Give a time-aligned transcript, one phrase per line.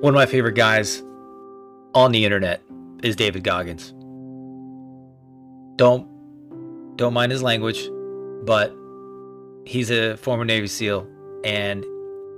[0.00, 1.02] One of my favorite guys
[1.92, 2.62] on the internet
[3.02, 3.92] is David Goggins.
[5.74, 6.06] Don't
[6.94, 7.90] don't mind his language,
[8.44, 8.72] but
[9.64, 11.04] he's a former Navy SEAL
[11.44, 11.84] and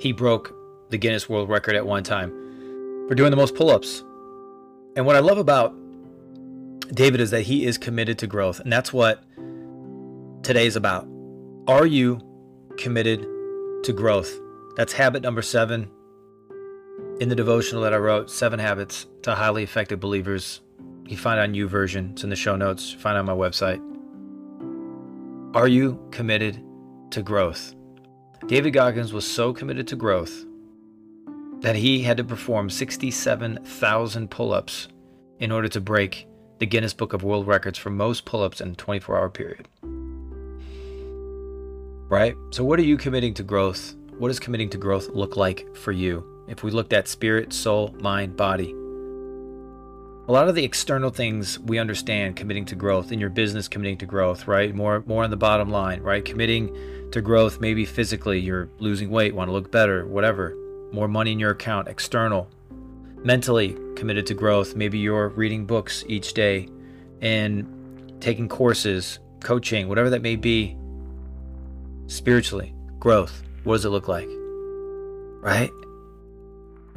[0.01, 0.55] he broke
[0.89, 2.31] the Guinness World Record at one time
[3.07, 4.03] for doing the most pull-ups.
[4.97, 5.75] And what I love about
[6.95, 9.23] David is that he is committed to growth, and that's what
[10.43, 11.07] today is about.
[11.69, 12.23] Are you
[12.79, 13.21] committed
[13.85, 14.33] to growth?
[14.77, 15.91] That's habit number 7
[17.21, 20.63] in the devotional that I wrote, Seven Habits to Highly Effective Believers.
[21.07, 22.13] You find on YouVersion.
[22.13, 22.95] It's in the show notes.
[22.95, 23.81] You find on my website.
[25.55, 26.65] Are you committed
[27.11, 27.75] to growth?
[28.47, 30.47] David Goggins was so committed to growth
[31.61, 34.89] that he had to perform 67,000 pull ups
[35.41, 36.27] in order to break
[36.59, 39.69] the Guinness Book of World Records for most pull ups in a 24 hour period.
[42.09, 42.35] Right?
[42.51, 43.95] So, what are you committing to growth?
[44.19, 46.40] What does committing to growth look like for you?
[46.51, 48.75] If we looked at spirit, soul, mind, body,
[50.27, 53.99] a lot of the external things we understand committing to growth in your business committing
[53.99, 54.75] to growth right?
[54.75, 56.25] More more on the bottom line right?
[56.25, 56.77] Committing
[57.13, 60.57] to growth maybe physically you're losing weight want to look better whatever.
[60.93, 62.49] More money in your account external.
[63.25, 66.69] Mentally committed to growth maybe you're reading books each day
[67.21, 70.77] and taking courses coaching whatever that may be.
[72.07, 74.29] Spiritually growth what does it look like?
[75.43, 75.71] Right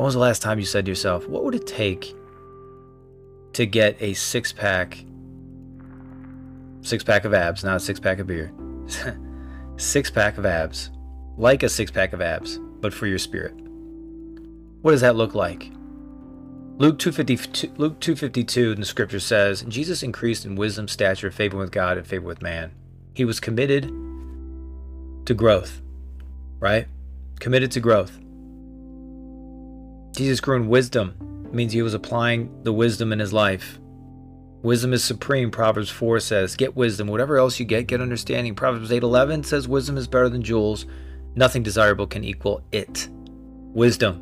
[0.04, 2.14] when was the last time you said to yourself what would it take
[3.54, 5.06] to get a six pack,
[6.82, 8.52] six pack of abs, not a six pack of beer,
[9.78, 10.92] six pack of abs,
[11.38, 13.54] like a six pack of abs, but for your spirit.
[14.82, 15.72] What does that look like?
[16.80, 21.72] Luke 252, Luke 252 in the scripture says, Jesus increased in wisdom, stature, favor with
[21.72, 22.74] God, and favor with man.
[23.14, 23.86] He was committed
[25.26, 25.80] to growth,
[26.60, 26.88] right?
[27.40, 28.20] Committed to growth.
[30.16, 31.16] Jesus grew in wisdom,
[31.52, 33.80] means he was applying the wisdom in his life.
[34.62, 36.56] Wisdom is supreme, Proverbs 4 says.
[36.56, 37.08] Get wisdom.
[37.08, 38.56] Whatever else you get, get understanding.
[38.56, 40.86] Proverbs 8:11 says wisdom is better than jewels.
[41.36, 43.10] Nothing desirable can equal it.
[43.74, 44.22] Wisdom.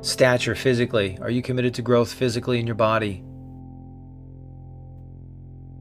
[0.00, 1.16] Stature physically.
[1.22, 3.22] Are you committed to growth physically in your body?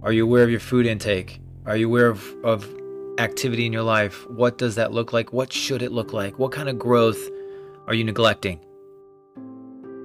[0.04, 1.42] Are you aware of your food intake?
[1.66, 2.66] Are you aware of, of
[3.18, 4.30] activity in your life?
[4.30, 5.34] What does that look like?
[5.34, 6.40] What should it look like?
[6.40, 7.20] What kind of growth
[7.88, 8.60] are you neglecting?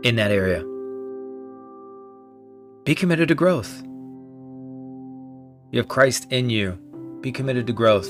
[0.02, 0.64] in that area.
[2.84, 3.82] Be committed to growth.
[5.70, 6.72] You have Christ in you.
[7.20, 8.08] Be committed to growth.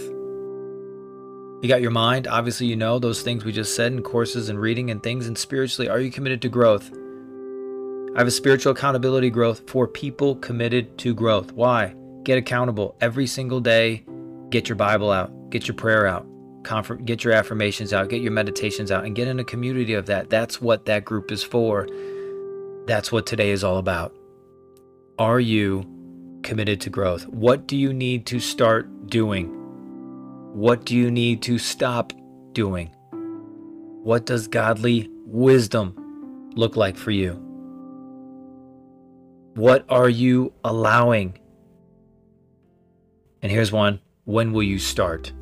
[1.62, 2.26] You got your mind.
[2.26, 5.26] Obviously, you know those things we just said in courses and reading and things.
[5.26, 6.90] And spiritually, are you committed to growth?
[8.16, 11.52] I have a spiritual accountability growth for people committed to growth.
[11.52, 11.94] Why?
[12.24, 14.04] Get accountable every single day.
[14.50, 15.50] Get your Bible out.
[15.50, 16.31] Get your prayer out
[17.04, 20.30] get your affirmations out, get your meditations out, and get in a community of that.
[20.30, 21.88] That's what that group is for.
[22.86, 24.14] That's what today is all about.
[25.18, 25.86] Are you
[26.42, 27.26] committed to growth?
[27.28, 29.48] What do you need to start doing?
[30.54, 32.12] What do you need to stop
[32.52, 32.94] doing?
[34.02, 37.34] What does godly wisdom look like for you?
[39.54, 41.38] What are you allowing?
[43.42, 45.32] And here's one when will you start?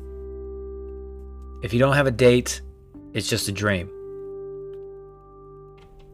[1.61, 2.61] If you don't have a date,
[3.13, 3.89] it's just a dream.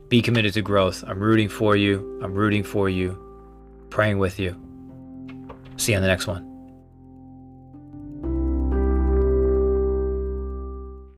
[0.09, 1.03] Be committed to growth.
[1.07, 2.19] I'm rooting for you.
[2.23, 3.17] I'm rooting for you.
[3.89, 4.55] Praying with you.
[5.77, 6.56] See you on the next one.